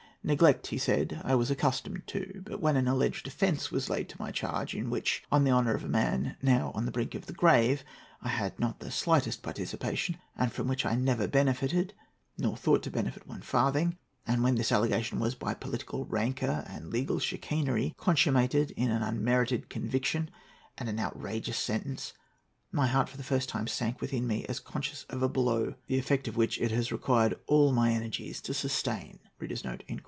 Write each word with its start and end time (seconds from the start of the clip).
"Neglect," 0.23 0.67
he 0.67 0.77
said, 0.77 1.19
"I 1.25 1.33
was 1.33 1.49
accustomed 1.49 2.03
to. 2.05 2.43
But 2.45 2.61
when 2.61 2.77
an 2.77 2.87
alleged 2.87 3.27
offence 3.27 3.71
was 3.71 3.89
laid 3.89 4.07
to 4.09 4.21
my 4.21 4.29
charge, 4.29 4.75
in 4.75 4.91
which, 4.91 5.23
on 5.31 5.43
the 5.45 5.49
honour 5.49 5.73
of 5.73 5.83
a 5.83 5.87
man 5.89 6.35
now 6.43 6.69
on 6.75 6.85
the 6.85 6.91
brink 6.91 7.15
of 7.15 7.25
the 7.25 7.33
grave, 7.33 7.83
I 8.21 8.27
had 8.27 8.59
not 8.59 8.81
the 8.81 8.91
slightest 8.91 9.41
participation, 9.41 10.19
and 10.37 10.51
from 10.53 10.67
which 10.67 10.85
I 10.85 10.93
never 10.93 11.27
benefited, 11.27 11.95
nor 12.37 12.55
thought 12.55 12.83
to 12.83 12.91
benefit 12.91 13.25
one 13.27 13.41
farthing, 13.41 13.97
and 14.27 14.43
when 14.43 14.53
this 14.57 14.71
allegation 14.71 15.17
was, 15.19 15.33
by 15.33 15.55
political 15.55 16.05
rancour 16.05 16.65
and 16.67 16.91
legal 16.91 17.17
chicanery, 17.17 17.95
consummated 17.97 18.69
in 18.77 18.91
an 18.91 19.01
unmerited 19.01 19.69
conviction 19.69 20.29
and 20.77 20.87
an 20.87 20.99
outrageous 20.99 21.57
sentence, 21.57 22.13
my 22.71 22.85
heart 22.85 23.09
for 23.09 23.17
the 23.17 23.23
first 23.23 23.49
time 23.49 23.65
sank 23.65 23.99
within 23.99 24.27
me, 24.27 24.45
as 24.45 24.59
conscious 24.59 25.03
of 25.09 25.23
a 25.23 25.27
blow, 25.29 25.73
the 25.87 25.97
effect 25.97 26.27
of 26.27 26.37
which 26.37 26.61
it 26.61 26.69
has 26.69 26.91
required 26.91 27.39
all 27.47 27.71
my 27.71 27.91
energies 27.91 28.39
to 28.39 28.53
sustain." 28.53 29.17